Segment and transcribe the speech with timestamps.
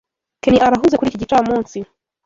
[0.43, 1.77] Ken arahuze kuri iki gicamunsi.